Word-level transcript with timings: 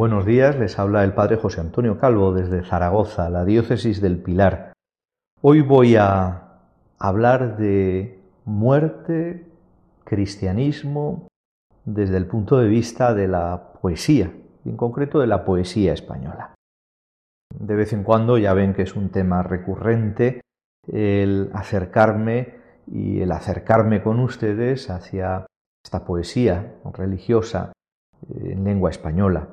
Buenos 0.00 0.24
días, 0.24 0.58
les 0.58 0.78
habla 0.78 1.04
el 1.04 1.12
Padre 1.12 1.36
José 1.36 1.60
Antonio 1.60 1.98
Calvo 1.98 2.32
desde 2.32 2.64
Zaragoza, 2.64 3.28
la 3.28 3.44
diócesis 3.44 4.00
del 4.00 4.16
Pilar. 4.16 4.72
Hoy 5.42 5.60
voy 5.60 5.96
a 5.96 6.54
hablar 6.98 7.58
de 7.58 8.18
muerte, 8.46 9.44
cristianismo, 10.04 11.28
desde 11.84 12.16
el 12.16 12.26
punto 12.26 12.56
de 12.56 12.68
vista 12.68 13.12
de 13.12 13.28
la 13.28 13.74
poesía, 13.82 14.32
en 14.64 14.78
concreto 14.78 15.18
de 15.18 15.26
la 15.26 15.44
poesía 15.44 15.92
española. 15.92 16.54
De 17.54 17.74
vez 17.74 17.92
en 17.92 18.02
cuando 18.02 18.38
ya 18.38 18.54
ven 18.54 18.72
que 18.72 18.84
es 18.84 18.96
un 18.96 19.10
tema 19.10 19.42
recurrente 19.42 20.40
el 20.90 21.50
acercarme 21.52 22.54
y 22.86 23.20
el 23.20 23.32
acercarme 23.32 24.02
con 24.02 24.18
ustedes 24.20 24.88
hacia 24.88 25.44
esta 25.84 26.06
poesía 26.06 26.76
religiosa 26.90 27.72
en 28.30 28.64
lengua 28.64 28.88
española. 28.88 29.50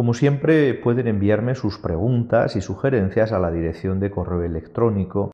Como 0.00 0.14
siempre, 0.14 0.72
pueden 0.72 1.08
enviarme 1.08 1.54
sus 1.54 1.76
preguntas 1.76 2.56
y 2.56 2.62
sugerencias 2.62 3.32
a 3.32 3.38
la 3.38 3.50
dirección 3.50 4.00
de 4.00 4.10
correo 4.10 4.42
electrónico 4.42 5.30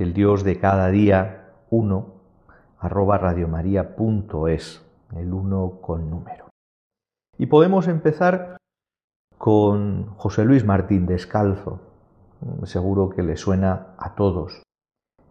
el 0.00 0.14
dios 0.14 0.42
de 0.42 0.58
cada 0.58 0.88
día 0.88 1.52
1 1.70 2.14
arroba 2.80 3.18
radiomaria.es, 3.18 4.84
el 5.14 5.32
1 5.32 5.78
con 5.80 6.10
número. 6.10 6.48
Y 7.38 7.46
podemos 7.46 7.86
empezar 7.86 8.56
con 9.38 10.06
José 10.16 10.44
Luis 10.44 10.64
Martín 10.64 11.06
Descalzo, 11.06 11.78
seguro 12.64 13.10
que 13.10 13.22
le 13.22 13.36
suena 13.36 13.94
a 13.96 14.16
todos. 14.16 14.60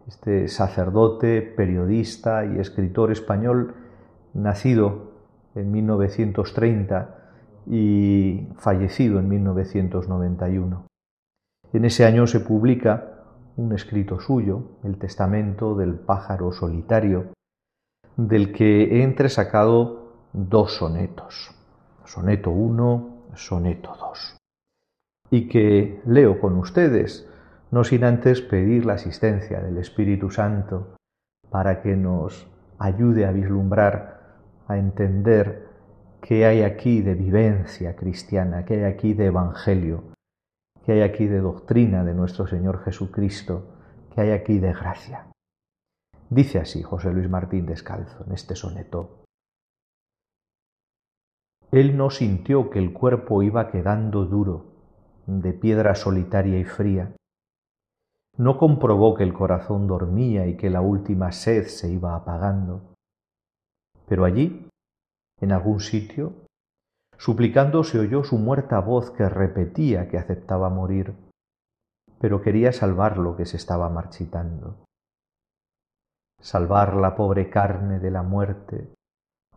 Este 0.06 0.48
sacerdote, 0.48 1.42
periodista 1.42 2.46
y 2.46 2.58
escritor 2.58 3.12
español, 3.12 3.74
nacido 4.32 5.10
en 5.54 5.70
1930, 5.70 7.19
y 7.66 8.48
fallecido 8.56 9.18
en 9.18 9.28
1991. 9.28 10.86
En 11.72 11.84
ese 11.84 12.04
año 12.04 12.26
se 12.26 12.40
publica 12.40 13.24
un 13.56 13.72
escrito 13.72 14.20
suyo, 14.20 14.62
el 14.84 14.98
Testamento 14.98 15.74
del 15.74 15.94
pájaro 15.94 16.52
solitario, 16.52 17.32
del 18.16 18.52
que 18.52 18.84
he 18.84 19.02
entresacado 19.02 20.12
dos 20.32 20.74
sonetos, 20.76 21.54
soneto 22.04 22.50
1, 22.50 23.24
soneto 23.34 23.94
2, 23.98 24.36
y 25.30 25.48
que 25.48 26.00
leo 26.06 26.40
con 26.40 26.56
ustedes, 26.56 27.28
no 27.70 27.84
sin 27.84 28.04
antes 28.04 28.40
pedir 28.42 28.84
la 28.84 28.94
asistencia 28.94 29.60
del 29.60 29.78
Espíritu 29.78 30.30
Santo 30.30 30.96
para 31.50 31.82
que 31.82 31.96
nos 31.96 32.48
ayude 32.78 33.26
a 33.26 33.32
vislumbrar, 33.32 34.38
a 34.66 34.76
entender 34.76 35.69
qué 36.20 36.46
hay 36.46 36.62
aquí 36.62 37.02
de 37.02 37.14
vivencia 37.14 37.96
cristiana, 37.96 38.64
qué 38.64 38.74
hay 38.74 38.92
aquí 38.92 39.14
de 39.14 39.26
evangelio, 39.26 40.04
qué 40.84 40.92
hay 40.92 41.02
aquí 41.02 41.26
de 41.26 41.40
doctrina 41.40 42.04
de 42.04 42.14
nuestro 42.14 42.46
Señor 42.46 42.82
Jesucristo, 42.84 43.64
qué 44.14 44.22
hay 44.22 44.30
aquí 44.30 44.58
de 44.58 44.72
gracia. 44.72 45.26
Dice 46.28 46.58
así 46.58 46.82
José 46.82 47.12
Luis 47.12 47.28
Martín 47.28 47.66
Descalzo 47.66 48.24
en 48.24 48.32
este 48.32 48.54
soneto. 48.54 49.24
Él 51.72 51.96
no 51.96 52.10
sintió 52.10 52.70
que 52.70 52.78
el 52.78 52.92
cuerpo 52.92 53.42
iba 53.42 53.70
quedando 53.70 54.26
duro, 54.26 54.66
de 55.26 55.52
piedra 55.52 55.94
solitaria 55.94 56.58
y 56.58 56.64
fría. 56.64 57.14
No 58.36 58.58
comprobó 58.58 59.14
que 59.14 59.22
el 59.22 59.32
corazón 59.32 59.86
dormía 59.86 60.46
y 60.46 60.56
que 60.56 60.70
la 60.70 60.80
última 60.80 61.30
sed 61.30 61.66
se 61.66 61.90
iba 61.90 62.16
apagando. 62.16 62.94
Pero 64.08 64.24
allí, 64.24 64.69
en 65.40 65.52
algún 65.52 65.80
sitio, 65.80 66.32
suplicando 67.16 67.84
se 67.84 67.98
oyó 67.98 68.24
su 68.24 68.38
muerta 68.38 68.80
voz 68.80 69.10
que 69.10 69.28
repetía 69.28 70.08
que 70.08 70.18
aceptaba 70.18 70.68
morir, 70.68 71.14
pero 72.18 72.42
quería 72.42 72.72
salvar 72.72 73.18
lo 73.18 73.36
que 73.36 73.46
se 73.46 73.56
estaba 73.56 73.88
marchitando. 73.88 74.84
Salvar 76.40 76.94
la 76.94 77.16
pobre 77.16 77.50
carne 77.50 77.98
de 77.98 78.10
la 78.10 78.22
muerte, 78.22 78.94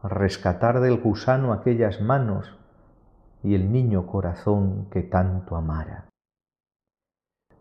rescatar 0.04 0.80
del 0.82 1.02
gusano 1.02 1.54
aquellas 1.54 2.02
manos 2.02 2.58
y 3.44 3.56
el 3.56 3.72
niño 3.72 4.08
corazón 4.08 4.90
que 4.90 5.04
tanto 5.04 5.56
amara. 5.56 6.10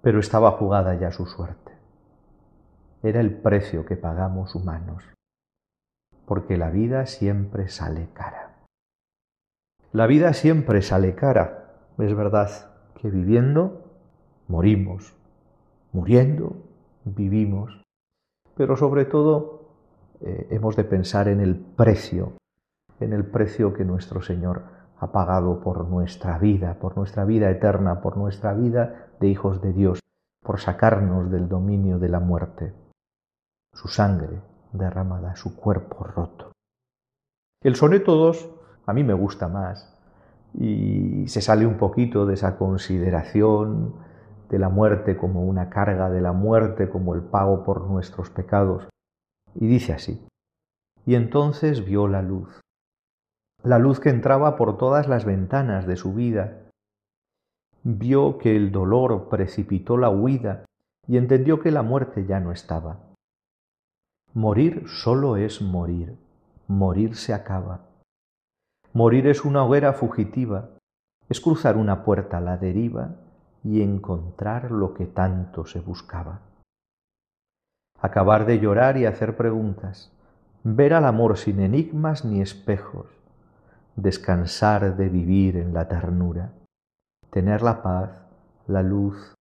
Pero 0.00 0.18
estaba 0.18 0.52
jugada 0.52 0.94
ya 0.94 1.12
su 1.12 1.26
suerte. 1.26 1.72
Era 3.02 3.20
el 3.20 3.40
precio 3.40 3.84
que 3.84 3.96
pagamos 3.96 4.54
humanos 4.54 5.04
porque 6.26 6.56
la 6.56 6.70
vida 6.70 7.06
siempre 7.06 7.68
sale 7.68 8.08
cara. 8.12 8.66
La 9.92 10.06
vida 10.06 10.32
siempre 10.32 10.82
sale 10.82 11.14
cara. 11.14 11.74
Es 11.98 12.14
verdad 12.14 12.48
que 13.00 13.10
viviendo 13.10 13.82
morimos, 14.48 15.14
muriendo 15.92 16.56
vivimos, 17.04 17.82
pero 18.56 18.76
sobre 18.76 19.04
todo 19.04 19.62
eh, 20.20 20.48
hemos 20.50 20.76
de 20.76 20.84
pensar 20.84 21.28
en 21.28 21.40
el 21.40 21.56
precio, 21.56 22.34
en 23.00 23.12
el 23.12 23.24
precio 23.24 23.74
que 23.74 23.84
nuestro 23.84 24.22
Señor 24.22 24.62
ha 24.98 25.10
pagado 25.10 25.60
por 25.60 25.88
nuestra 25.88 26.38
vida, 26.38 26.78
por 26.78 26.96
nuestra 26.96 27.24
vida 27.24 27.50
eterna, 27.50 28.00
por 28.00 28.16
nuestra 28.16 28.54
vida 28.54 29.08
de 29.18 29.28
hijos 29.28 29.60
de 29.60 29.72
Dios, 29.72 30.00
por 30.42 30.60
sacarnos 30.60 31.30
del 31.30 31.48
dominio 31.48 31.98
de 31.98 32.08
la 32.08 32.20
muerte. 32.20 32.72
Su 33.74 33.88
sangre, 33.88 34.40
derramada, 34.72 35.36
su 35.36 35.56
cuerpo 35.56 36.04
roto. 36.04 36.52
El 37.62 37.76
soneto 37.76 38.16
2 38.16 38.50
a 38.86 38.92
mí 38.92 39.04
me 39.04 39.14
gusta 39.14 39.48
más 39.48 39.96
y 40.54 41.26
se 41.28 41.40
sale 41.40 41.66
un 41.66 41.76
poquito 41.76 42.26
de 42.26 42.34
esa 42.34 42.56
consideración 42.58 43.94
de 44.50 44.58
la 44.58 44.68
muerte 44.68 45.16
como 45.16 45.44
una 45.44 45.70
carga, 45.70 46.10
de 46.10 46.20
la 46.20 46.32
muerte 46.32 46.88
como 46.88 47.14
el 47.14 47.22
pago 47.22 47.64
por 47.64 47.88
nuestros 47.88 48.30
pecados. 48.30 48.88
Y 49.54 49.66
dice 49.66 49.92
así, 49.92 50.26
y 51.06 51.14
entonces 51.14 51.84
vio 51.84 52.08
la 52.08 52.22
luz, 52.22 52.60
la 53.62 53.78
luz 53.78 54.00
que 54.00 54.10
entraba 54.10 54.56
por 54.56 54.76
todas 54.76 55.08
las 55.08 55.24
ventanas 55.24 55.86
de 55.86 55.96
su 55.96 56.14
vida. 56.14 56.58
Vio 57.84 58.38
que 58.38 58.56
el 58.56 58.72
dolor 58.72 59.28
precipitó 59.28 59.96
la 59.96 60.10
huida 60.10 60.64
y 61.06 61.16
entendió 61.16 61.60
que 61.60 61.70
la 61.70 61.82
muerte 61.82 62.26
ya 62.26 62.40
no 62.40 62.52
estaba. 62.52 63.11
Morir 64.34 64.84
solo 64.88 65.36
es 65.36 65.60
morir, 65.60 66.16
morir 66.66 67.16
se 67.16 67.34
acaba. 67.34 67.80
Morir 68.94 69.26
es 69.26 69.44
una 69.44 69.62
hoguera 69.62 69.92
fugitiva, 69.92 70.70
es 71.28 71.38
cruzar 71.38 71.76
una 71.76 72.02
puerta 72.02 72.38
a 72.38 72.40
la 72.40 72.56
deriva 72.56 73.16
y 73.62 73.82
encontrar 73.82 74.70
lo 74.70 74.94
que 74.94 75.04
tanto 75.04 75.66
se 75.66 75.80
buscaba. 75.80 76.40
Acabar 78.00 78.46
de 78.46 78.58
llorar 78.58 78.96
y 78.96 79.04
hacer 79.04 79.36
preguntas, 79.36 80.10
ver 80.64 80.94
al 80.94 81.04
amor 81.04 81.36
sin 81.36 81.60
enigmas 81.60 82.24
ni 82.24 82.40
espejos, 82.40 83.08
descansar 83.96 84.96
de 84.96 85.10
vivir 85.10 85.58
en 85.58 85.74
la 85.74 85.88
ternura, 85.88 86.52
tener 87.28 87.60
la 87.60 87.82
paz, 87.82 88.10
la 88.66 88.82
luz, 88.82 89.34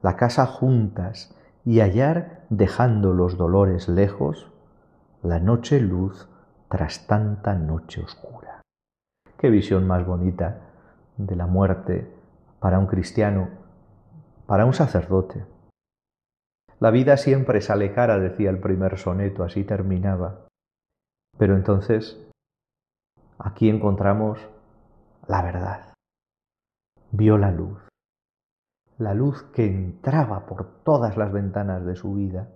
la 0.00 0.16
casa 0.16 0.46
juntas 0.46 1.34
y 1.64 1.80
hallar, 1.80 2.37
dejando 2.50 3.12
los 3.12 3.36
dolores 3.36 3.88
lejos, 3.88 4.50
la 5.22 5.38
noche 5.38 5.80
luz 5.80 6.28
tras 6.68 7.06
tanta 7.06 7.54
noche 7.54 8.02
oscura. 8.02 8.62
Qué 9.38 9.50
visión 9.50 9.86
más 9.86 10.06
bonita 10.06 10.60
de 11.16 11.36
la 11.36 11.46
muerte 11.46 12.10
para 12.60 12.78
un 12.78 12.86
cristiano, 12.86 13.48
para 14.46 14.64
un 14.64 14.72
sacerdote. 14.72 15.44
La 16.80 16.90
vida 16.90 17.16
siempre 17.16 17.60
sale 17.60 17.92
cara, 17.92 18.18
decía 18.18 18.50
el 18.50 18.60
primer 18.60 18.98
soneto, 18.98 19.42
así 19.44 19.64
terminaba. 19.64 20.46
Pero 21.36 21.56
entonces 21.56 22.24
aquí 23.38 23.68
encontramos 23.68 24.38
la 25.26 25.42
verdad. 25.42 25.92
Vio 27.10 27.36
la 27.38 27.50
luz, 27.50 27.87
la 28.98 29.14
luz 29.14 29.44
que 29.52 29.66
entraba 29.66 30.46
por 30.46 30.82
todas 30.82 31.16
las 31.16 31.32
ventanas 31.32 31.84
de 31.86 31.94
su 31.96 32.14
vida. 32.14 32.48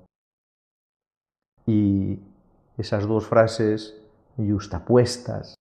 Y 1.66 2.20
esas 2.76 3.06
dos 3.06 3.26
frases 3.26 4.02
justapuestas, 4.36 5.54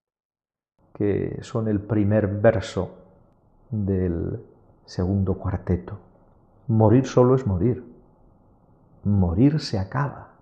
que 0.93 1.37
son 1.41 1.67
el 1.67 1.79
primer 1.79 2.27
verso 2.27 2.97
del 3.69 4.43
segundo 4.85 5.37
cuarteto. 5.37 5.99
Morir 6.67 7.05
solo 7.05 7.35
es 7.35 7.45
morir. 7.45 7.85
Morir 9.03 9.59
se 9.59 9.77
acaba. 9.77 10.39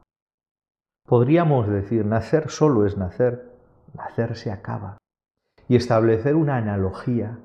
Podríamos 1.06 1.68
decir, 1.68 2.06
nacer 2.06 2.50
solo 2.50 2.86
es 2.86 2.98
nacer, 2.98 3.52
nacer 3.94 4.36
se 4.38 4.52
acaba. 4.52 4.98
Y 5.68 5.76
establecer 5.76 6.36
una 6.36 6.58
analogía 6.58 7.40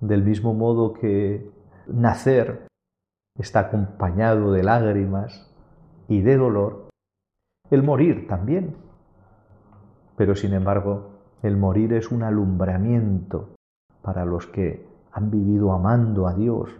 del 0.00 0.22
mismo 0.22 0.54
modo 0.54 0.92
que 0.92 1.51
nacer 1.86 2.66
está 3.38 3.60
acompañado 3.60 4.52
de 4.52 4.62
lágrimas 4.62 5.50
y 6.08 6.20
de 6.20 6.36
dolor, 6.36 6.88
el 7.70 7.82
morir 7.82 8.26
también. 8.26 8.76
Pero 10.16 10.34
sin 10.34 10.52
embargo, 10.52 11.12
el 11.42 11.56
morir 11.56 11.92
es 11.94 12.10
un 12.10 12.22
alumbramiento 12.22 13.54
para 14.02 14.24
los 14.24 14.46
que 14.46 14.86
han 15.12 15.30
vivido 15.30 15.72
amando 15.72 16.26
a 16.26 16.34
Dios, 16.34 16.78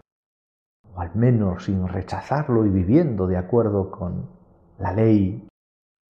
o 0.93 0.99
al 0.99 1.15
menos 1.15 1.65
sin 1.65 1.87
rechazarlo 1.87 2.65
y 2.65 2.69
viviendo 2.69 3.27
de 3.27 3.37
acuerdo 3.37 3.91
con 3.91 4.27
la 4.79 4.93
ley 4.93 5.47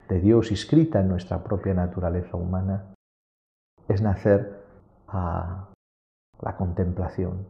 de 0.09 0.21
Dios 0.21 0.51
inscrita 0.51 1.01
en 1.01 1.09
nuestra 1.09 1.43
propia 1.43 1.75
naturaleza 1.75 2.37
humana, 2.37 2.95
es 3.89 4.03
nacer 4.03 4.61
a 5.09 5.69
la 6.41 6.57
contemplación, 6.57 7.47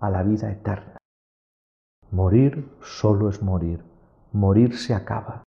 a 0.00 0.10
la 0.10 0.22
vida 0.22 0.50
eterna. 0.50 0.96
Morir 2.10 2.68
solo 2.82 3.28
es 3.28 3.42
morir, 3.42 3.84
morir 4.32 4.76
se 4.76 4.94
acaba. 4.94 5.44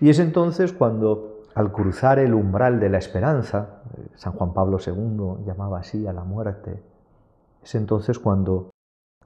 Y 0.00 0.08
es 0.08 0.18
entonces 0.18 0.72
cuando, 0.72 1.42
al 1.54 1.72
cruzar 1.72 2.18
el 2.18 2.32
umbral 2.32 2.80
de 2.80 2.88
la 2.88 2.98
esperanza, 2.98 3.82
San 4.14 4.32
Juan 4.32 4.54
Pablo 4.54 4.78
II 4.84 5.44
llamaba 5.44 5.80
así 5.80 6.06
a 6.06 6.12
la 6.12 6.24
muerte, 6.24 6.82
es 7.62 7.74
entonces 7.74 8.18
cuando 8.18 8.70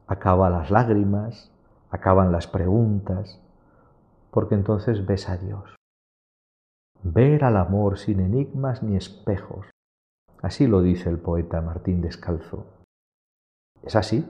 acaban 0.06 0.52
las 0.52 0.70
lágrimas, 0.70 1.52
acaban 1.90 2.32
las 2.32 2.46
preguntas, 2.48 3.40
porque 4.30 4.56
entonces 4.56 5.06
ves 5.06 5.28
a 5.28 5.36
Dios. 5.36 5.76
Ver 7.02 7.44
al 7.44 7.56
amor 7.56 7.98
sin 7.98 8.18
enigmas 8.18 8.82
ni 8.82 8.96
espejos. 8.96 9.66
Así 10.42 10.66
lo 10.66 10.82
dice 10.82 11.08
el 11.08 11.18
poeta 11.18 11.60
Martín 11.60 12.00
Descalzo. 12.00 12.66
¿Es 13.82 13.94
así? 13.94 14.26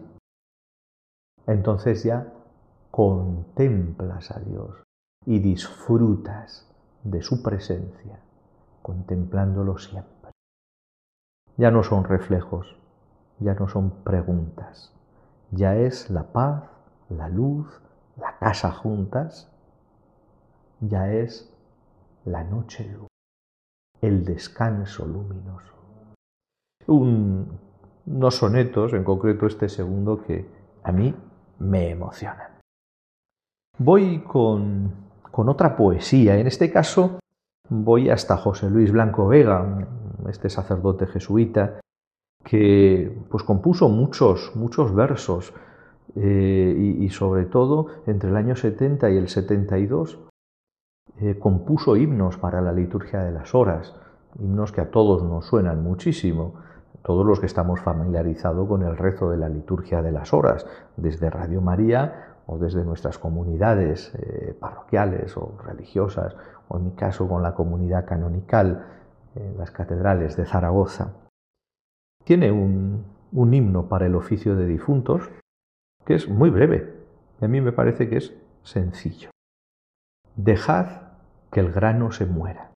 Entonces 1.46 2.05
ya 2.05 2.32
contemplas 2.91 4.31
a 4.31 4.41
Dios 4.41 4.82
y 5.26 5.41
disfrutas 5.41 6.70
de 7.02 7.23
su 7.23 7.43
presencia, 7.43 8.19
contemplándolo 8.82 9.79
siempre. 9.79 10.31
Ya 11.56 11.70
no 11.70 11.82
son 11.82 12.05
reflejos, 12.05 12.76
ya 13.41 13.55
no 13.55 13.69
son 13.69 13.91
preguntas, 14.05 14.93
ya 15.50 15.76
es 15.76 16.11
la 16.11 16.25
paz, 16.32 16.64
la 17.11 17.29
luz, 17.29 17.67
la 18.17 18.38
casa 18.38 18.73
juntas, 18.73 19.50
ya 20.81 21.12
es 21.12 21.52
la 22.25 22.44
noche 22.44 22.88
luz, 22.88 23.08
el 24.00 24.25
descanso 24.25 25.06
luminoso. 25.06 25.75
unos 26.87 28.37
sonetos, 28.37 28.93
en 28.93 29.05
concreto 29.05 29.46
este 29.46 29.69
segundo, 29.69 30.23
que 30.23 30.46
a 30.82 30.93
mí 30.93 31.14
me 31.58 31.90
emocionan. 31.90 32.58
Voy 33.78 34.20
con, 34.20 34.92
con 35.30 35.48
otra 35.48 35.76
poesía, 35.76 36.38
en 36.38 36.46
este 36.46 36.70
caso 36.70 37.18
voy 37.68 38.10
hasta 38.10 38.36
José 38.36 38.70
Luis 38.70 38.92
Blanco 38.92 39.26
Vega, 39.26 39.88
este 40.28 40.48
sacerdote 40.48 41.06
jesuita, 41.06 41.80
que 42.44 43.24
pues 43.30 43.42
compuso 43.42 43.88
muchos, 43.88 44.52
muchos 44.54 44.94
versos 44.94 45.54
eh, 46.14 46.96
y, 47.00 47.08
sobre 47.08 47.46
todo 47.46 47.86
entre 48.06 48.30
el 48.30 48.36
año 48.36 48.54
70 48.54 49.10
y 49.10 49.16
el 49.16 49.28
72 49.28 50.20
eh, 51.20 51.38
compuso 51.38 51.96
himnos 51.96 52.36
para 52.36 52.60
la 52.60 52.72
liturgia 52.72 53.20
de 53.20 53.32
las 53.32 53.54
horas, 53.54 53.96
himnos 54.38 54.72
que 54.72 54.82
a 54.82 54.90
todos 54.90 55.22
nos 55.22 55.46
suenan 55.46 55.82
muchísimo, 55.82 56.54
todos 57.04 57.26
los 57.26 57.38
que 57.38 57.46
estamos 57.46 57.80
familiarizados 57.80 58.66
con 58.66 58.82
el 58.82 58.96
rezo 58.96 59.30
de 59.30 59.36
la 59.36 59.50
liturgia 59.50 60.00
de 60.00 60.10
las 60.10 60.32
horas, 60.32 60.66
desde 60.96 61.28
Radio 61.28 61.60
María 61.60 62.38
o 62.46 62.56
desde 62.56 62.82
nuestras 62.82 63.18
comunidades 63.18 64.14
eh, 64.14 64.56
parroquiales 64.58 65.36
o 65.36 65.54
religiosas, 65.62 66.34
o 66.68 66.78
en 66.78 66.84
mi 66.86 66.92
caso 66.92 67.28
con 67.28 67.42
la 67.42 67.54
comunidad 67.54 68.06
canonical 68.06 68.86
en 69.34 69.58
las 69.58 69.70
catedrales 69.70 70.36
de 70.36 70.46
Zaragoza. 70.46 71.12
Tiene 72.24 72.50
un, 72.50 73.04
himno 73.32 73.86
para 73.86 74.06
el 74.06 74.14
oficio 74.14 74.56
de 74.56 74.66
difuntos 74.66 75.28
que 76.06 76.14
es 76.14 76.28
muy 76.28 76.48
breve 76.48 77.04
y 77.40 77.44
a 77.44 77.48
mí 77.48 77.60
me 77.60 77.72
parece 77.72 78.08
que 78.08 78.16
es 78.16 78.34
sencillo. 78.62 79.28
Dejad 80.36 81.02
que 81.50 81.60
el 81.60 81.70
grano 81.70 82.12
se 82.12 82.24
muera 82.24 82.70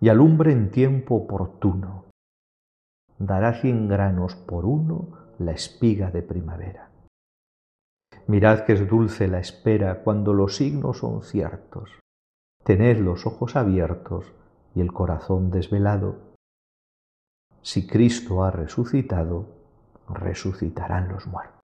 y 0.00 0.08
alumbre 0.08 0.52
en 0.52 0.70
tiempo 0.70 1.16
oportuno. 1.16 2.09
Dará 3.20 3.52
cien 3.52 3.86
granos 3.86 4.34
por 4.34 4.64
uno 4.64 5.10
la 5.38 5.52
espiga 5.52 6.10
de 6.10 6.22
primavera. 6.22 6.90
Mirad 8.26 8.64
que 8.64 8.72
es 8.72 8.88
dulce 8.88 9.28
la 9.28 9.38
espera 9.38 10.02
cuando 10.02 10.34
los 10.34 10.56
signos 10.56 10.98
son 10.98 11.22
ciertos. 11.22 12.00
Tened 12.64 12.98
los 12.98 13.24
ojos 13.26 13.54
abiertos 13.54 14.32
y 14.74 14.80
el 14.80 14.92
corazón 14.92 15.52
desvelado 15.52 16.30
si 17.62 17.86
Cristo 17.86 18.42
ha 18.42 18.50
resucitado, 18.50 19.44
resucitarán 20.08 21.08
los 21.08 21.26
muertos. 21.26 21.60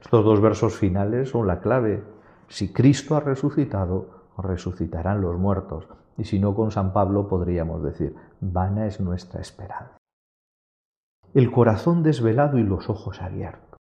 Estos 0.00 0.24
dos 0.24 0.40
versos 0.40 0.76
finales 0.76 1.30
son 1.30 1.48
la 1.48 1.60
clave. 1.60 2.04
Si 2.48 2.72
Cristo 2.72 3.16
ha 3.16 3.20
resucitado, 3.20 4.28
resucitarán 4.38 5.20
los 5.20 5.36
muertos. 5.36 5.88
Y 6.16 6.24
si 6.24 6.38
no, 6.38 6.54
con 6.54 6.70
San 6.70 6.92
Pablo 6.92 7.26
podríamos 7.26 7.82
decir, 7.82 8.14
vana 8.40 8.86
es 8.86 9.00
nuestra 9.00 9.40
esperanza. 9.40 9.96
El 11.34 11.50
corazón 11.50 12.02
desvelado 12.02 12.58
y 12.58 12.62
los 12.62 12.88
ojos 12.88 13.20
abiertos. 13.20 13.78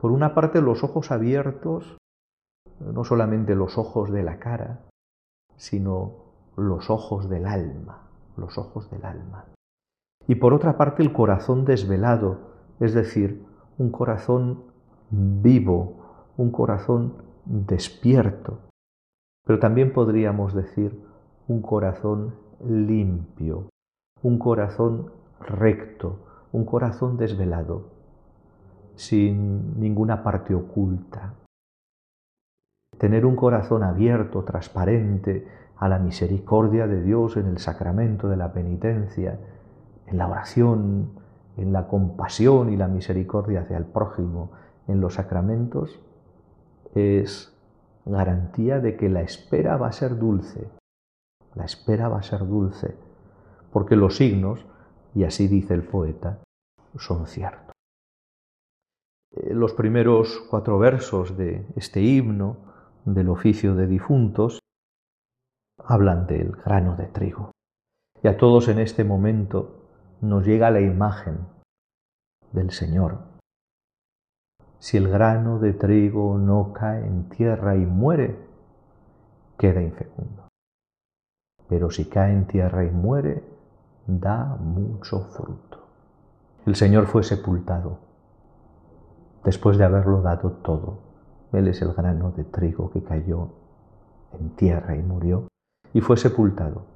Por 0.00 0.10
una 0.12 0.34
parte, 0.34 0.60
los 0.60 0.84
ojos 0.84 1.10
abiertos, 1.10 1.98
no 2.80 3.04
solamente 3.04 3.54
los 3.54 3.78
ojos 3.78 4.10
de 4.10 4.22
la 4.22 4.38
cara, 4.38 4.80
sino 5.56 6.12
los 6.56 6.90
ojos 6.90 7.28
del 7.28 7.46
alma, 7.46 8.08
los 8.36 8.58
ojos 8.58 8.90
del 8.90 9.04
alma 9.04 9.46
y 10.28 10.34
por 10.34 10.52
otra 10.52 10.76
parte 10.76 11.02
el 11.02 11.12
corazón 11.12 11.64
desvelado, 11.64 12.38
es 12.78 12.92
decir, 12.94 13.42
un 13.78 13.90
corazón 13.90 14.62
vivo, 15.10 15.96
un 16.36 16.52
corazón 16.52 17.14
despierto, 17.46 18.58
pero 19.44 19.58
también 19.58 19.92
podríamos 19.92 20.54
decir 20.54 21.00
un 21.48 21.62
corazón 21.62 22.34
limpio, 22.62 23.70
un 24.22 24.38
corazón 24.38 25.10
recto, 25.40 26.18
un 26.52 26.64
corazón 26.64 27.16
desvelado, 27.16 27.90
sin 28.94 29.78
ninguna 29.78 30.22
parte 30.22 30.54
oculta. 30.54 31.34
Tener 32.98 33.26
un 33.26 33.36
corazón 33.36 33.82
abierto, 33.82 34.42
transparente 34.44 35.46
a 35.76 35.88
la 35.88 35.98
misericordia 35.98 36.86
de 36.86 37.02
Dios 37.02 37.36
en 37.36 37.46
el 37.46 37.58
sacramento 37.58 38.28
de 38.28 38.36
la 38.36 38.52
penitencia, 38.52 39.38
en 40.06 40.18
la 40.18 40.26
oración, 40.26 41.10
en 41.56 41.72
la 41.72 41.86
compasión 41.86 42.72
y 42.72 42.76
la 42.76 42.88
misericordia 42.88 43.60
hacia 43.60 43.76
el 43.76 43.84
prójimo, 43.84 44.50
en 44.86 45.00
los 45.00 45.14
sacramentos, 45.14 46.00
es 46.94 47.54
garantía 48.04 48.80
de 48.80 48.96
que 48.96 49.08
la 49.08 49.20
espera 49.20 49.76
va 49.76 49.88
a 49.88 49.92
ser 49.92 50.18
dulce. 50.18 50.68
La 51.54 51.64
espera 51.64 52.08
va 52.08 52.18
a 52.18 52.22
ser 52.22 52.46
dulce, 52.46 52.96
porque 53.72 53.96
los 53.96 54.16
signos, 54.16 54.64
y 55.14 55.24
así 55.24 55.48
dice 55.48 55.74
el 55.74 55.84
poeta, 55.84 56.42
son 56.96 57.26
ciertos. 57.26 57.72
Eh, 59.34 59.54
los 59.54 59.72
primeros 59.72 60.40
cuatro 60.50 60.78
versos 60.78 61.36
de 61.36 61.66
este 61.76 62.00
himno 62.00 62.56
del 63.04 63.28
oficio 63.28 63.74
de 63.74 63.86
difuntos 63.86 64.60
hablan 65.78 66.26
del 66.26 66.52
grano 66.52 66.96
de 66.96 67.06
trigo. 67.06 67.52
Y 68.22 68.28
a 68.28 68.36
todos 68.36 68.68
en 68.68 68.78
este 68.78 69.04
momento 69.04 69.86
nos 70.20 70.44
llega 70.44 70.70
la 70.70 70.80
imagen 70.80 71.46
del 72.52 72.70
Señor, 72.70 73.18
Si 74.80 74.96
el 74.96 75.08
grano 75.08 75.58
de 75.58 75.72
trigo 75.72 76.38
no 76.38 76.72
cae 76.72 77.04
en 77.04 77.28
tierra 77.28 77.74
y 77.74 77.84
muere, 77.84 78.38
queda 79.58 79.82
infecundo. 79.82 80.46
Pero 81.68 81.90
si 81.90 82.08
cae 82.08 82.32
en 82.32 82.46
tierra 82.46 82.84
y 82.84 82.90
muere, 82.90 83.42
da 84.08 84.56
mucho 84.58 85.20
fruto. 85.20 85.86
El 86.64 86.74
Señor 86.74 87.06
fue 87.06 87.22
sepultado 87.22 87.98
después 89.44 89.76
de 89.76 89.84
haberlo 89.84 90.22
dado 90.22 90.50
todo. 90.50 90.98
Él 91.52 91.68
es 91.68 91.82
el 91.82 91.92
grano 91.92 92.32
de 92.32 92.44
trigo 92.44 92.90
que 92.90 93.02
cayó 93.02 93.50
en 94.32 94.50
tierra 94.56 94.96
y 94.96 95.02
murió 95.02 95.48
y 95.92 96.00
fue 96.00 96.16
sepultado. 96.16 96.86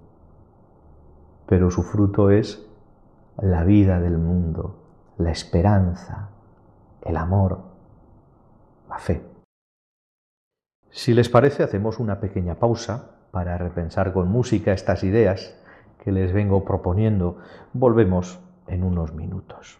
Pero 1.47 1.71
su 1.71 1.83
fruto 1.83 2.31
es 2.31 2.67
la 3.37 3.63
vida 3.65 4.01
del 4.01 4.17
mundo, 4.17 4.77
la 5.19 5.31
esperanza, 5.31 6.31
el 7.03 7.17
amor, 7.19 7.61
la 8.89 8.99
fe. 8.99 9.23
Si 10.91 11.13
les 11.13 11.29
parece, 11.29 11.63
hacemos 11.63 11.99
una 11.99 12.21
pequeña 12.21 12.55
pausa 12.55 13.11
para 13.31 13.59
repensar 13.59 14.15
con 14.15 14.29
música 14.29 14.73
estas 14.73 15.05
ideas 15.05 15.62
que 16.03 16.13
les 16.13 16.33
vengo 16.33 16.65
proponiendo. 16.65 17.39
Volvemos 17.73 18.41
en 18.67 18.83
unos 18.83 19.15
minutos. 19.15 19.79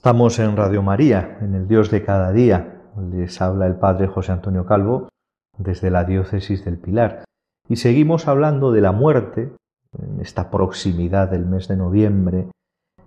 Estamos 0.00 0.38
en 0.38 0.56
Radio 0.56 0.82
María, 0.82 1.36
en 1.42 1.54
el 1.54 1.68
Dios 1.68 1.90
de 1.90 2.02
cada 2.02 2.32
día. 2.32 2.80
Les 3.10 3.38
habla 3.42 3.66
el 3.66 3.74
Padre 3.74 4.06
José 4.06 4.32
Antonio 4.32 4.64
Calvo 4.64 5.10
desde 5.58 5.90
la 5.90 6.04
Diócesis 6.04 6.64
del 6.64 6.78
Pilar. 6.78 7.24
Y 7.68 7.76
seguimos 7.76 8.26
hablando 8.26 8.72
de 8.72 8.80
la 8.80 8.92
muerte, 8.92 9.52
en 9.92 10.22
esta 10.22 10.50
proximidad 10.50 11.28
del 11.28 11.44
mes 11.44 11.68
de 11.68 11.76
noviembre, 11.76 12.46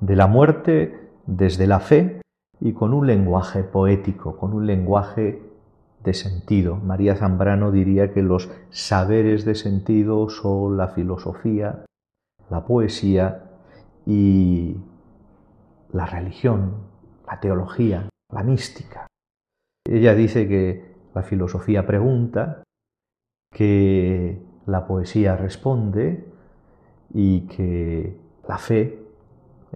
de 0.01 0.15
la 0.15 0.27
muerte 0.27 1.09
desde 1.25 1.65
la 1.65 1.79
fe 1.79 2.21
y 2.59 2.73
con 2.73 2.93
un 2.93 3.07
lenguaje 3.07 3.63
poético, 3.63 4.37
con 4.37 4.53
un 4.53 4.67
lenguaje 4.67 5.41
de 6.03 6.13
sentido. 6.13 6.75
María 6.75 7.15
Zambrano 7.15 7.71
diría 7.71 8.13
que 8.13 8.21
los 8.21 8.51
saberes 8.69 9.45
de 9.45 9.55
sentido 9.55 10.29
son 10.29 10.77
la 10.77 10.89
filosofía, 10.89 11.85
la 12.51 12.65
poesía 12.67 13.45
y 14.05 14.77
la 15.93 16.05
religión, 16.05 16.87
la 17.25 17.39
teología, 17.39 18.09
la 18.31 18.43
mística. 18.43 19.07
Ella 19.87 20.13
dice 20.15 20.47
que 20.47 20.93
la 21.13 21.23
filosofía 21.23 21.85
pregunta, 21.85 22.63
que 23.51 24.41
la 24.65 24.87
poesía 24.87 25.37
responde 25.37 26.25
y 27.13 27.41
que 27.47 28.17
la 28.47 28.57
fe, 28.57 28.99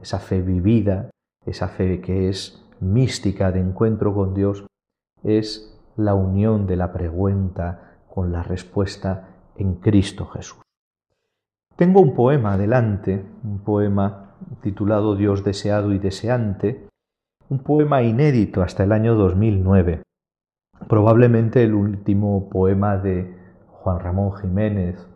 esa 0.01 0.19
fe 0.19 0.41
vivida, 0.41 1.09
esa 1.45 1.67
fe 1.67 2.01
que 2.01 2.29
es 2.29 2.65
mística 2.79 3.51
de 3.51 3.59
encuentro 3.59 4.13
con 4.13 4.33
Dios, 4.33 4.65
es 5.23 5.79
la 5.95 6.15
unión 6.15 6.67
de 6.67 6.75
la 6.75 6.91
pregunta 6.91 7.99
con 8.09 8.31
la 8.31 8.43
respuesta 8.43 9.29
en 9.55 9.75
Cristo 9.75 10.25
Jesús. 10.25 10.61
Tengo 11.75 12.01
un 12.01 12.15
poema 12.15 12.57
delante, 12.57 13.23
un 13.43 13.59
poema 13.59 14.26
titulado 14.61 15.15
Dios 15.15 15.43
deseado 15.43 15.93
y 15.93 15.99
deseante, 15.99 16.87
un 17.49 17.59
poema 17.59 18.03
inédito 18.03 18.61
hasta 18.61 18.83
el 18.83 18.91
año 18.91 19.15
2009, 19.15 20.03
probablemente 20.87 21.63
el 21.63 21.73
último 21.73 22.49
poema 22.49 22.97
de 22.97 23.35
Juan 23.71 23.99
Ramón 23.99 24.35
Jiménez, 24.37 25.07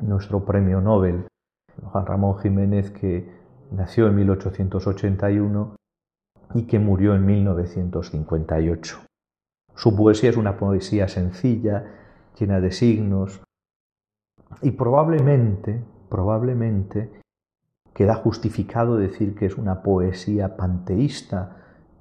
nuestro 0.00 0.44
premio 0.44 0.80
Nobel. 0.80 1.26
Juan 1.84 2.06
Ramón 2.06 2.38
Jiménez 2.38 2.90
que 2.90 3.30
nació 3.70 4.08
en 4.08 4.16
1881 4.16 5.76
y 6.54 6.62
que 6.62 6.78
murió 6.78 7.14
en 7.14 7.26
1958. 7.26 9.00
Su 9.74 9.96
poesía 9.96 10.30
es 10.30 10.36
una 10.36 10.56
poesía 10.56 11.06
sencilla, 11.08 11.84
llena 12.38 12.60
de 12.60 12.72
signos, 12.72 13.42
y 14.62 14.72
probablemente, 14.72 15.84
probablemente, 16.08 17.20
queda 17.98 18.14
justificado 18.14 18.96
decir 18.96 19.34
que 19.34 19.46
es 19.46 19.58
una 19.58 19.82
poesía 19.82 20.56
panteísta, 20.56 21.56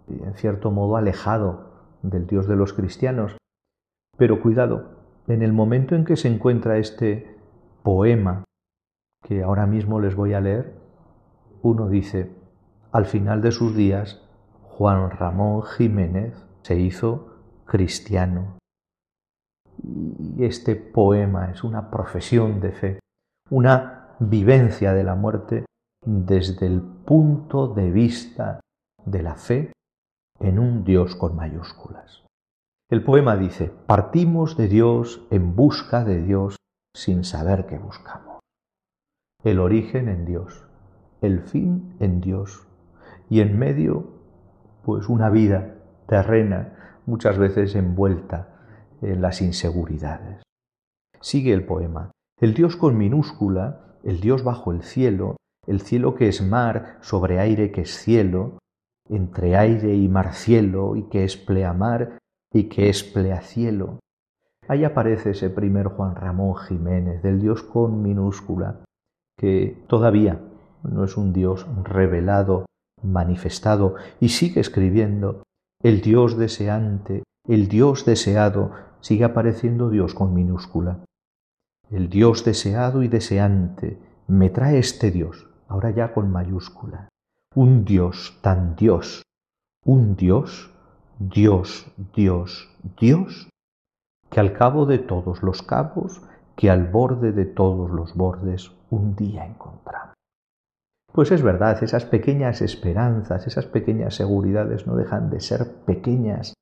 en 0.07 0.35
cierto 0.35 0.69
modo 0.69 0.95
alejado 0.95 1.71
del 2.03 2.27
Dios 2.27 2.47
de 2.47 2.55
los 2.55 2.71
cristianos. 2.71 3.35
Pero 4.15 4.39
cuidado, 4.39 4.91
en 5.25 5.41
el 5.41 5.53
momento 5.53 5.95
en 5.95 6.05
que 6.05 6.15
se 6.15 6.27
encuentra 6.27 6.77
este 6.77 7.35
poema, 7.81 8.43
que 9.23 9.41
ahora 9.41 9.65
mismo 9.65 9.99
les 9.99 10.13
voy 10.13 10.35
a 10.35 10.39
leer, 10.39 10.75
uno 11.63 11.89
dice, 11.89 12.29
al 12.91 13.07
final 13.07 13.41
de 13.41 13.51
sus 13.51 13.75
días, 13.75 14.21
Juan 14.61 15.09
Ramón 15.09 15.63
Jiménez 15.63 16.45
se 16.61 16.79
hizo 16.79 17.39
cristiano. 17.65 18.59
Y 19.81 20.45
este 20.45 20.75
poema 20.75 21.49
es 21.49 21.63
una 21.63 21.89
profesión 21.89 22.59
de 22.59 22.71
fe, 22.71 22.99
una 23.49 24.09
vivencia 24.19 24.93
de 24.93 25.03
la 25.03 25.15
muerte 25.15 25.65
desde 26.09 26.67
el 26.67 26.81
punto 26.81 27.67
de 27.67 27.91
vista 27.91 28.61
de 29.05 29.21
la 29.21 29.35
fe 29.35 29.73
en 30.39 30.57
un 30.57 30.85
Dios 30.85 31.17
con 31.17 31.35
mayúsculas. 31.35 32.23
El 32.89 33.03
poema 33.03 33.35
dice, 33.35 33.73
partimos 33.87 34.55
de 34.55 34.69
Dios 34.69 35.27
en 35.31 35.53
busca 35.57 36.05
de 36.05 36.21
Dios 36.21 36.55
sin 36.95 37.25
saber 37.25 37.65
qué 37.65 37.77
buscamos. 37.77 38.39
El 39.43 39.59
origen 39.59 40.07
en 40.07 40.23
Dios, 40.23 40.65
el 41.19 41.41
fin 41.41 41.97
en 41.99 42.21
Dios 42.21 42.65
y 43.29 43.41
en 43.41 43.59
medio 43.59 44.07
pues 44.85 45.09
una 45.09 45.29
vida 45.29 45.75
terrena 46.07 47.01
muchas 47.05 47.37
veces 47.37 47.75
envuelta 47.75 48.47
en 49.01 49.21
las 49.21 49.41
inseguridades. 49.41 50.41
Sigue 51.19 51.51
el 51.51 51.65
poema. 51.65 52.11
El 52.39 52.53
Dios 52.53 52.77
con 52.77 52.97
minúscula, 52.97 53.97
el 54.05 54.21
Dios 54.21 54.45
bajo 54.45 54.71
el 54.71 54.83
cielo, 54.83 55.35
el 55.67 55.81
cielo 55.81 56.15
que 56.15 56.29
es 56.29 56.41
mar 56.41 56.97
sobre 57.01 57.39
aire 57.39 57.71
que 57.71 57.81
es 57.81 57.97
cielo, 57.97 58.57
entre 59.09 59.55
aire 59.55 59.93
y 59.93 60.07
mar 60.07 60.33
cielo, 60.33 60.95
y 60.95 61.03
que 61.03 61.23
es 61.23 61.37
pleamar 61.37 62.17
y 62.53 62.63
que 62.63 62.89
es 62.89 63.03
pleacielo. 63.03 63.99
Ahí 64.67 64.83
aparece 64.83 65.31
ese 65.31 65.49
primer 65.49 65.87
Juan 65.87 66.15
Ramón 66.15 66.55
Jiménez, 66.55 67.21
del 67.21 67.39
Dios 67.39 67.63
con 67.63 68.01
minúscula, 68.01 68.79
que 69.37 69.83
todavía 69.87 70.41
no 70.83 71.03
es 71.03 71.15
un 71.17 71.31
Dios 71.33 71.65
revelado, 71.83 72.65
manifestado, 73.01 73.95
y 74.19 74.29
sigue 74.29 74.59
escribiendo 74.59 75.43
el 75.81 76.01
Dios 76.01 76.37
deseante, 76.37 77.23
el 77.47 77.67
Dios 77.67 78.05
deseado, 78.05 78.71
sigue 78.99 79.23
apareciendo 79.23 79.89
Dios 79.89 80.13
con 80.13 80.33
minúscula. 80.33 81.03
El 81.89 82.09
Dios 82.09 82.43
deseado 82.43 83.03
y 83.03 83.07
deseante, 83.07 83.97
me 84.27 84.49
trae 84.49 84.79
este 84.79 85.11
Dios, 85.11 85.47
ahora 85.67 85.91
ya 85.91 86.13
con 86.13 86.31
mayúscula. 86.31 87.09
Un 87.55 87.85
Dios 87.85 88.37
tan 88.41 88.75
Dios, 88.75 89.23
un 89.85 90.15
Dios, 90.15 90.71
Dios, 91.19 91.91
Dios, 92.15 92.69
Dios, 92.99 93.49
que 94.29 94.39
al 94.39 94.53
cabo 94.53 94.85
de 94.85 94.99
todos 94.99 95.41
los 95.43 95.61
cabos, 95.61 96.21
que 96.55 96.69
al 96.69 96.87
borde 96.87 97.31
de 97.31 97.45
todos 97.45 97.89
los 97.89 98.15
bordes, 98.15 98.71
un 98.89 99.15
día 99.15 99.45
encontramos. 99.45 100.13
Pues 101.11 101.31
es 101.31 101.41
verdad, 101.41 101.81
esas 101.83 102.05
pequeñas 102.05 102.61
esperanzas, 102.61 103.47
esas 103.47 103.65
pequeñas 103.65 104.15
seguridades 104.15 104.85
no 104.85 104.95
dejan 104.95 105.29
de 105.29 105.39
ser 105.39 105.73
pequeñas 105.85 106.53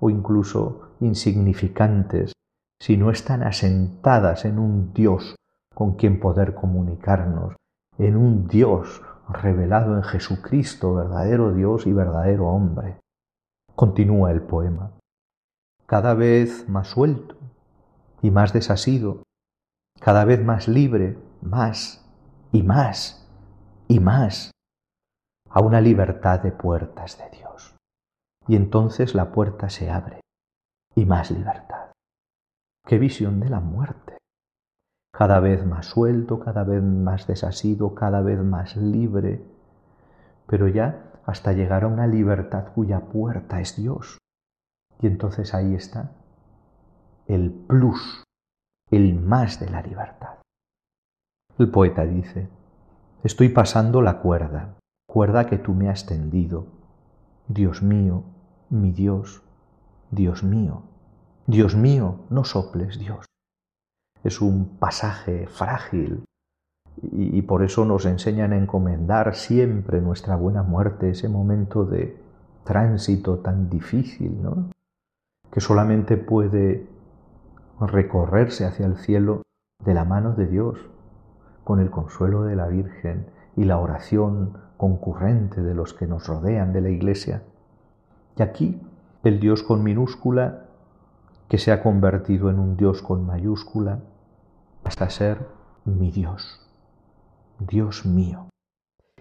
o 0.00 0.08
incluso 0.08 0.92
insignificantes 1.00 2.32
si 2.80 2.96
no 2.96 3.10
están 3.10 3.42
asentadas 3.42 4.44
en 4.44 4.58
un 4.58 4.92
Dios 4.92 5.36
con 5.74 5.94
quien 5.94 6.20
poder 6.20 6.54
comunicarnos, 6.54 7.54
en 8.06 8.16
un 8.16 8.48
Dios 8.48 9.00
revelado 9.28 9.96
en 9.96 10.02
Jesucristo, 10.02 10.94
verdadero 10.94 11.54
Dios 11.54 11.86
y 11.86 11.92
verdadero 11.92 12.48
hombre. 12.48 12.98
Continúa 13.76 14.32
el 14.32 14.42
poema. 14.42 14.90
Cada 15.86 16.14
vez 16.14 16.68
más 16.68 16.88
suelto 16.88 17.36
y 18.20 18.30
más 18.30 18.52
desasido, 18.52 19.22
cada 20.00 20.24
vez 20.24 20.44
más 20.44 20.66
libre, 20.66 21.16
más 21.40 22.04
y 22.50 22.62
más 22.62 23.28
y 23.86 24.00
más 24.00 24.50
a 25.48 25.60
una 25.60 25.80
libertad 25.80 26.40
de 26.40 26.50
puertas 26.50 27.18
de 27.18 27.38
Dios. 27.38 27.76
Y 28.48 28.56
entonces 28.56 29.14
la 29.14 29.30
puerta 29.30 29.68
se 29.68 29.90
abre 29.90 30.20
y 30.96 31.04
más 31.04 31.30
libertad. 31.30 31.92
Qué 32.84 32.98
visión 32.98 33.38
de 33.38 33.48
la 33.48 33.60
muerte. 33.60 34.18
Cada 35.12 35.40
vez 35.40 35.64
más 35.66 35.86
suelto, 35.86 36.40
cada 36.40 36.64
vez 36.64 36.82
más 36.82 37.26
desasido, 37.26 37.94
cada 37.94 38.22
vez 38.22 38.38
más 38.40 38.76
libre, 38.76 39.44
pero 40.46 40.68
ya 40.68 41.12
hasta 41.26 41.52
llegar 41.52 41.84
a 41.84 41.88
una 41.88 42.06
libertad 42.06 42.72
cuya 42.74 43.00
puerta 43.00 43.60
es 43.60 43.76
Dios. 43.76 44.18
Y 45.00 45.06
entonces 45.06 45.54
ahí 45.54 45.74
está 45.74 46.12
el 47.26 47.50
plus, 47.50 48.24
el 48.90 49.14
más 49.20 49.60
de 49.60 49.70
la 49.70 49.82
libertad. 49.82 50.38
El 51.58 51.70
poeta 51.70 52.04
dice, 52.04 52.48
Estoy 53.22 53.50
pasando 53.50 54.02
la 54.02 54.18
cuerda, 54.18 54.74
cuerda 55.06 55.46
que 55.46 55.58
tú 55.58 55.74
me 55.74 55.88
has 55.88 56.06
tendido. 56.06 56.66
Dios 57.46 57.82
mío, 57.82 58.24
mi 58.68 58.90
Dios, 58.90 59.42
Dios 60.10 60.42
mío, 60.42 60.82
Dios 61.46 61.76
mío, 61.76 62.20
no 62.30 62.44
soples, 62.44 62.98
Dios. 62.98 63.24
Es 64.24 64.40
un 64.40 64.76
pasaje 64.78 65.46
frágil 65.46 66.24
y, 67.00 67.42
por 67.42 67.62
eso 67.62 67.84
nos 67.84 68.04
enseñan 68.06 68.52
a 68.52 68.58
encomendar 68.58 69.34
siempre 69.34 70.00
nuestra 70.00 70.36
buena 70.36 70.62
muerte, 70.62 71.10
ese 71.10 71.28
momento 71.28 71.84
de 71.84 72.16
tránsito 72.64 73.38
tan 73.38 73.70
difícil, 73.70 74.38
que 75.50 75.60
solamente 75.60 76.16
puede 76.16 76.86
recorrerse 77.80 78.66
hacia 78.66 78.86
el 78.86 78.96
cielo 78.96 79.42
de 79.84 79.94
la 79.94 80.04
mano 80.04 80.34
de 80.34 80.46
Dios, 80.46 80.78
con 81.64 81.80
el 81.80 81.90
consuelo 81.90 82.44
de 82.44 82.56
la 82.56 82.68
Virgen 82.68 83.26
y 83.56 83.64
la 83.64 83.78
oración 83.78 84.58
concurrente 84.76 85.62
de 85.62 85.74
los 85.74 85.94
que 85.94 86.06
nos 86.06 86.26
rodean 86.26 86.72
de 86.72 86.80
la 86.82 86.90
Iglesia. 86.90 87.42
Y 88.36 88.42
aquí 88.42 88.80
el 89.24 89.40
Dios 89.40 89.62
con 89.62 89.82
minúscula, 89.82 90.66
que 91.48 91.58
se 91.58 91.70
ha 91.70 91.82
convertido 91.82 92.50
en 92.50 92.58
un 92.58 92.76
Dios 92.76 93.02
con 93.02 93.26
mayúscula, 93.26 94.00
hasta 94.84 95.10
ser 95.10 95.46
mi 95.84 96.10
Dios, 96.10 96.60
Dios 97.58 98.06
mío. 98.06 98.48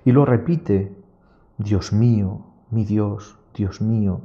Y 0.04 0.12
lo 0.12 0.26
repite, 0.26 0.96
Dios 1.58 1.94
mío, 1.94 2.46
mi 2.72 2.86
Dios, 2.86 3.38
Dios 3.54 3.82
mío, 3.82 4.22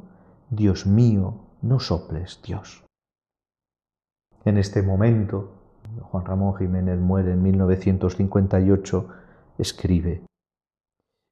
Dios 0.51 0.87
mío, 0.87 1.35
no 1.63 1.81
soples, 1.81 2.41
Dios. 2.43 2.85
En 4.45 4.59
este 4.59 4.83
momento 4.83 5.57
Juan 6.03 6.25
Ramón 6.25 6.57
Jiménez 6.57 6.99
muere 6.99 7.33
en 7.33 7.43
1958, 7.43 9.09
escribe, 9.59 10.23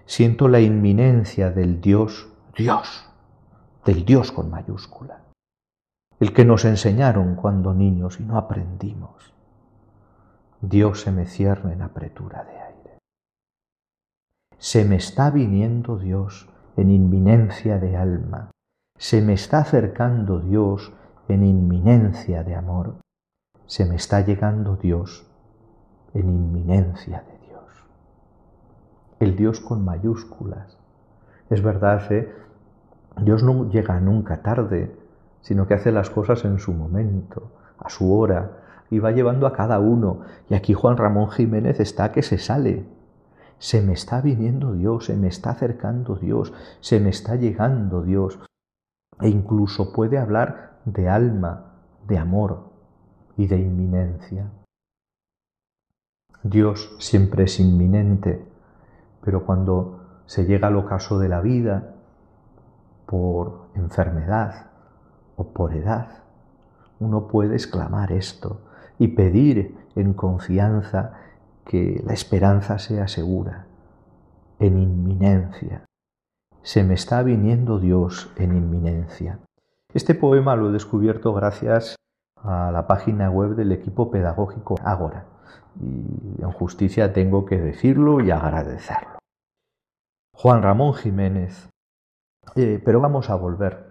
Siento 0.07 0.49
la 0.49 0.61
inminencia 0.61 1.51
del 1.51 1.81
Dios, 1.81 2.29
Dios, 2.57 3.09
del 3.85 4.05
Dios 4.05 4.33
con 4.33 4.51
mayúscula, 4.51 5.23
el 6.21 6.33
que 6.33 6.45
nos 6.45 6.65
enseñaron 6.65 7.37
cuando 7.37 7.75
niños 7.75 8.21
y 8.21 8.25
no 8.25 8.39
aprendimos. 8.39 9.34
Dios 10.69 11.03
se 11.03 11.13
me 11.13 11.27
cierra 11.27 11.73
en 11.73 11.83
apretura 11.83 12.45
de 12.45 12.59
aire. 12.59 12.99
Se 14.59 14.85
me 14.85 14.97
está 14.97 15.31
viniendo 15.31 15.99
Dios 15.99 16.49
en 16.77 16.91
inminencia 16.91 17.79
de 17.79 17.97
alma, 17.97 18.51
se 18.99 19.23
me 19.23 19.35
está 19.35 19.59
acercando 19.59 20.41
Dios 20.41 20.93
en 21.29 21.45
inminencia 21.45 22.43
de 22.45 22.55
amor 22.55 23.05
se 23.67 23.85
me 23.87 23.97
está 23.97 24.21
llegando 24.21 24.77
Dios 24.77 25.27
en 26.13 26.29
inminencia 26.29 27.25
de 27.27 27.47
Dios. 27.47 27.65
El 29.21 29.37
Dios 29.37 29.61
con 29.61 29.85
mayúsculas. 29.85 30.79
Es 31.51 31.63
verdad, 31.63 32.01
¿eh? 32.13 32.33
Dios 33.23 33.43
no 33.43 33.71
llega 33.71 33.99
nunca 34.01 34.43
tarde, 34.43 34.95
sino 35.41 35.67
que 35.67 35.75
hace 35.75 35.93
las 35.93 36.11
cosas 36.11 36.45
en 36.45 36.59
su 36.59 36.73
momento, 36.73 37.53
a 37.79 37.89
su 37.89 38.17
hora, 38.17 38.64
y 38.95 38.99
va 39.01 39.11
llevando 39.11 39.47
a 39.47 39.53
cada 39.53 39.79
uno. 39.81 40.21
Y 40.49 40.55
aquí 40.55 40.73
Juan 40.73 40.97
Ramón 40.97 41.31
Jiménez 41.31 41.81
está 41.81 42.13
que 42.13 42.23
se 42.23 42.39
sale. 42.39 42.87
Se 43.59 43.83
me 43.83 43.93
está 43.93 44.21
viniendo 44.21 44.73
Dios, 44.73 45.07
se 45.07 45.17
me 45.17 45.29
está 45.29 45.51
acercando 45.51 46.17
Dios, 46.17 46.53
se 46.81 47.01
me 47.01 47.11
está 47.11 47.37
llegando 47.37 48.03
Dios. 48.03 48.39
E 49.21 49.29
incluso 49.29 49.93
puede 49.93 50.19
hablar 50.19 50.79
de 50.85 51.09
alma, 51.09 51.73
de 52.07 52.19
amor, 52.19 52.71
y 53.37 53.49
de 53.49 53.59
inminencia. 53.59 54.51
Dios 56.45 56.95
siempre 57.01 57.45
es 57.45 57.59
inminente, 57.59 58.45
pero 59.23 59.45
cuando 59.45 60.23
se 60.27 60.45
llega 60.45 60.69
al 60.69 60.77
ocaso 60.77 61.19
de 61.19 61.29
la 61.29 61.41
vida, 61.41 61.95
por 63.07 63.71
enfermedad, 63.75 64.71
o 65.37 65.49
por 65.53 65.75
edad. 65.75 66.23
Uno 67.01 67.27
puede 67.27 67.55
exclamar 67.55 68.13
esto 68.13 68.61
y 68.99 69.09
pedir 69.09 69.77
en 69.97 70.15
confianza 70.15 71.15
que 71.65 72.03
la 72.05 72.13
esperanza 72.13 72.79
sea 72.79 73.09
segura, 73.09 73.67
en 74.59 74.79
inminencia. 74.79 75.85
Se 76.63 76.83
me 76.83 76.95
está 76.95 77.23
viniendo 77.23 77.79
Dios 77.79 78.33
en 78.37 78.57
inminencia. 78.57 79.39
Este 79.93 80.15
poema 80.15 80.57
lo 80.57 80.71
he 80.71 80.73
descubierto 80.73 81.33
gracias 81.33 81.97
a 82.37 82.71
la 82.71 82.87
página 82.87 83.31
web 83.31 83.55
del 83.55 83.73
equipo 83.73 84.11
pedagógico 84.11 84.77
Ágora 84.85 85.27
y 85.81 86.43
en 86.43 86.53
justicia 86.53 87.13
tengo 87.13 87.45
que 87.45 87.59
decirlo 87.59 88.21
y 88.21 88.31
agradecerlo. 88.31 89.19
Juan 90.35 90.63
Ramón 90.63 90.95
Jiménez. 90.95 91.69
Eh, 92.57 92.81
pero 92.85 93.01
vamos 93.01 93.31
a 93.31 93.37
volver 93.37 93.89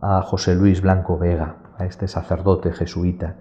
a 0.00 0.22
José 0.22 0.54
Luis 0.54 0.82
Blanco 0.82 1.18
Vega, 1.18 1.74
a 1.78 1.86
este 1.86 2.08
sacerdote 2.08 2.72
jesuita. 2.72 3.40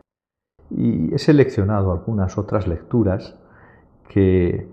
Y 0.70 1.14
he 1.14 1.20
seleccionado 1.20 1.92
algunas 1.92 2.38
otras 2.38 2.68
lecturas 2.68 3.36
que 4.08 4.68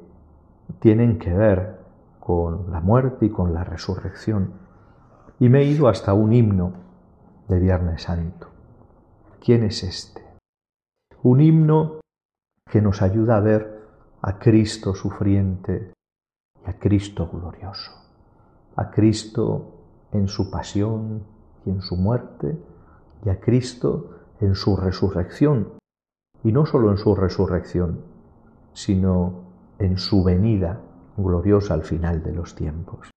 tienen 0.80 1.18
que 1.18 1.32
ver 1.32 1.76
con 2.20 2.70
la 2.70 2.80
muerte 2.80 3.26
y 3.26 3.30
con 3.30 3.54
la 3.54 3.64
resurrección. 3.64 4.52
Y 5.38 5.48
me 5.48 5.60
he 5.60 5.64
ido 5.64 5.88
hasta 5.88 6.12
un 6.14 6.32
himno 6.32 6.72
de 7.48 7.58
Viernes 7.60 8.02
Santo. 8.02 8.48
¿Quién 9.40 9.62
es 9.62 9.82
este? 9.84 10.22
Un 11.22 11.40
himno 11.40 12.00
que 12.70 12.82
nos 12.82 13.02
ayuda 13.02 13.36
a 13.36 13.40
ver 13.40 13.80
a 14.22 14.38
Cristo 14.38 14.94
sufriente 14.94 15.92
y 16.64 16.68
a 16.68 16.78
Cristo 16.78 17.28
glorioso, 17.32 17.92
a 18.74 18.90
Cristo 18.90 19.76
en 20.12 20.26
su 20.28 20.50
pasión 20.50 21.22
y 21.64 21.70
en 21.70 21.80
su 21.80 21.96
muerte 21.96 22.58
y 23.24 23.28
a 23.28 23.38
Cristo 23.38 24.10
en 24.40 24.54
su 24.54 24.76
resurrección, 24.76 25.74
y 26.46 26.52
no 26.52 26.64
solo 26.64 26.92
en 26.92 26.96
su 26.96 27.16
resurrección, 27.16 28.04
sino 28.72 29.46
en 29.80 29.98
su 29.98 30.22
venida 30.22 30.80
gloriosa 31.16 31.74
al 31.74 31.82
final 31.82 32.22
de 32.22 32.32
los 32.32 32.54
tiempos. 32.54 33.10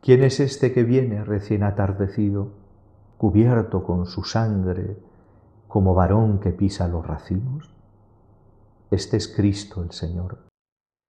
¿Quién 0.00 0.22
es 0.22 0.40
este 0.40 0.72
que 0.72 0.82
viene 0.82 1.22
recién 1.24 1.62
atardecido, 1.62 2.52
cubierto 3.18 3.84
con 3.84 4.06
su 4.06 4.24
sangre, 4.24 4.96
como 5.68 5.94
varón 5.94 6.40
que 6.40 6.52
pisa 6.52 6.88
los 6.88 7.06
racimos? 7.06 7.70
Este 8.90 9.18
es 9.18 9.28
Cristo 9.28 9.82
el 9.82 9.90
Señor, 9.90 10.38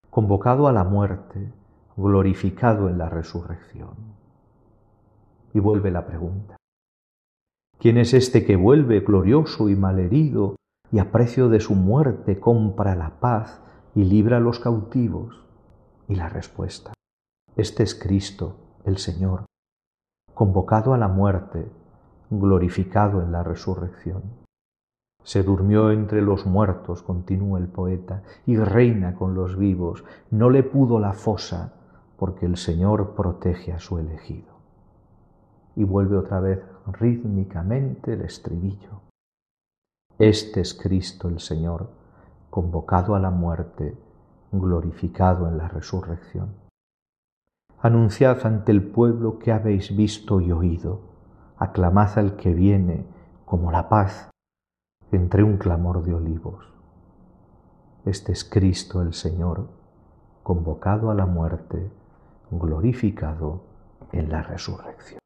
convocado 0.09 0.67
a 0.67 0.73
la 0.73 0.83
muerte, 0.83 1.53
glorificado 1.95 2.89
en 2.89 2.97
la 2.97 3.07
resurrección. 3.07 3.95
Y 5.53 5.61
vuelve 5.61 5.89
la 5.89 6.05
pregunta. 6.05 6.57
¿Quién 7.79 7.97
es 7.97 8.13
este 8.13 8.45
que 8.45 8.57
vuelve 8.57 8.99
glorioso 8.99 9.69
y 9.69 9.77
malherido 9.77 10.57
y 10.91 10.99
a 10.99 11.11
precio 11.11 11.49
de 11.49 11.59
su 11.59 11.75
muerte 11.75 12.39
compra 12.39 12.95
la 12.95 13.19
paz 13.19 13.61
y 13.95 14.03
libra 14.03 14.37
a 14.37 14.41
los 14.41 14.59
cautivos? 14.59 15.45
Y 16.07 16.15
la 16.15 16.29
respuesta. 16.29 16.93
Este 17.55 17.83
es 17.83 17.95
Cristo, 17.95 18.55
el 18.85 18.97
Señor, 18.97 19.45
convocado 20.33 20.93
a 20.93 20.97
la 20.97 21.07
muerte, 21.07 21.71
glorificado 22.29 23.21
en 23.21 23.31
la 23.31 23.43
resurrección. 23.43 24.23
Se 25.23 25.43
durmió 25.43 25.91
entre 25.91 26.21
los 26.21 26.45
muertos, 26.45 27.03
continúa 27.03 27.59
el 27.59 27.67
poeta, 27.67 28.23
y 28.45 28.57
reina 28.57 29.15
con 29.15 29.35
los 29.35 29.57
vivos. 29.57 30.03
No 30.31 30.49
le 30.49 30.63
pudo 30.63 30.99
la 30.99 31.13
fosa, 31.13 31.73
porque 32.17 32.45
el 32.45 32.57
Señor 32.57 33.15
protege 33.15 33.71
a 33.71 33.79
su 33.79 33.99
elegido. 33.99 34.51
Y 35.75 35.83
vuelve 35.83 36.17
otra 36.17 36.39
vez 36.39 36.59
rítmicamente 36.87 38.13
el 38.13 38.21
estribillo. 38.21 39.10
Este 40.21 40.61
es 40.61 40.75
Cristo 40.75 41.29
el 41.29 41.39
Señor, 41.39 41.89
convocado 42.51 43.15
a 43.15 43.19
la 43.19 43.31
muerte, 43.31 43.97
glorificado 44.51 45.47
en 45.47 45.57
la 45.57 45.67
resurrección. 45.67 46.53
Anunciad 47.79 48.45
ante 48.45 48.71
el 48.71 48.83
pueblo 48.83 49.39
que 49.39 49.51
habéis 49.51 49.97
visto 49.97 50.39
y 50.39 50.51
oído, 50.51 50.99
aclamad 51.57 52.19
al 52.19 52.35
que 52.35 52.53
viene 52.53 53.03
como 53.45 53.71
la 53.71 53.89
paz 53.89 54.29
entre 55.11 55.41
un 55.41 55.57
clamor 55.57 56.03
de 56.03 56.13
olivos. 56.13 56.71
Este 58.05 58.31
es 58.31 58.43
Cristo 58.43 59.01
el 59.01 59.15
Señor, 59.15 59.69
convocado 60.43 61.09
a 61.09 61.15
la 61.15 61.25
muerte, 61.25 61.89
glorificado 62.51 63.63
en 64.11 64.29
la 64.29 64.43
resurrección. 64.43 65.17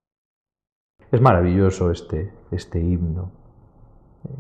Es 1.12 1.20
maravilloso 1.20 1.92
este, 1.92 2.32
este 2.50 2.80
himno, 2.80 3.44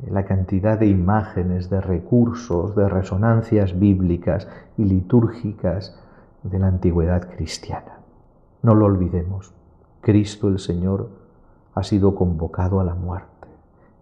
la 0.09 0.25
cantidad 0.25 0.79
de 0.79 0.87
imágenes, 0.87 1.69
de 1.69 1.81
recursos, 1.81 2.75
de 2.75 2.87
resonancias 2.87 3.77
bíblicas 3.77 4.47
y 4.77 4.85
litúrgicas 4.85 5.99
de 6.43 6.59
la 6.59 6.67
antigüedad 6.67 7.29
cristiana. 7.29 7.99
No 8.61 8.75
lo 8.75 8.85
olvidemos, 8.85 9.53
Cristo 10.01 10.47
el 10.47 10.59
Señor 10.59 11.09
ha 11.73 11.83
sido 11.83 12.15
convocado 12.15 12.79
a 12.79 12.83
la 12.83 12.95
muerte 12.95 13.47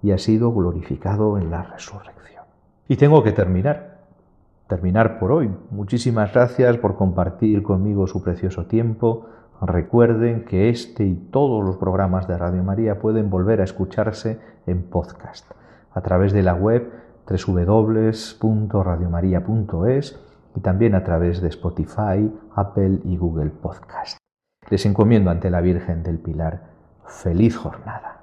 y 0.01 0.11
ha 0.11 0.17
sido 0.17 0.53
glorificado 0.53 1.37
en 1.37 1.49
la 1.49 1.63
resurrección. 1.63 2.43
Y 2.87 2.97
tengo 2.97 3.23
que 3.23 3.31
terminar, 3.31 4.01
terminar 4.67 5.17
por 5.19 5.31
hoy. 5.31 5.49
Muchísimas 5.71 6.33
gracias 6.33 6.77
por 6.77 6.95
compartir 6.95 7.63
conmigo 7.63 8.07
su 8.07 8.21
precioso 8.21 8.65
tiempo. 8.65 9.27
Recuerden 9.61 10.43
que 10.43 10.69
este 10.69 11.05
y 11.05 11.15
todos 11.15 11.63
los 11.63 11.77
programas 11.77 12.27
de 12.27 12.37
Radio 12.37 12.63
María 12.63 12.99
pueden 12.99 13.29
volver 13.29 13.61
a 13.61 13.63
escucharse 13.63 14.39
en 14.67 14.83
podcast 14.83 15.62
a 15.93 16.01
través 16.01 16.33
de 16.33 16.43
la 16.43 16.53
web 16.53 16.91
www.radiomaria.es 17.27 20.19
y 20.55 20.59
también 20.59 20.93
a 20.95 21.03
través 21.03 21.41
de 21.41 21.49
Spotify, 21.49 22.31
Apple 22.55 22.99
y 23.03 23.17
Google 23.17 23.49
Podcast. 23.49 24.17
Les 24.69 24.85
encomiendo 24.85 25.31
ante 25.31 25.49
la 25.49 25.61
Virgen 25.61 26.03
del 26.03 26.19
Pilar. 26.19 26.69
Feliz 27.05 27.57
jornada. 27.57 28.22